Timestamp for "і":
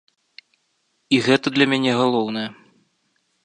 1.17-1.21